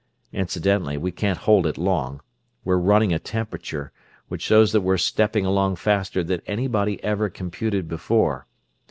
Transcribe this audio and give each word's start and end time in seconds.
Incidentally, 0.33 0.97
we 0.97 1.11
can't 1.11 1.37
hold 1.37 1.67
it 1.67 1.77
long. 1.77 2.21
We're 2.65 2.79
running 2.79 3.13
a 3.13 3.19
temperature, 3.19 3.91
which 4.29 4.41
shows 4.41 4.71
that 4.71 4.81
we're 4.81 4.97
stepping 4.97 5.45
along 5.45 5.75
faster 5.75 6.23
than 6.23 6.41
anybody 6.47 6.97
ever 7.03 7.29
computed 7.29 7.87
before. 7.87 8.47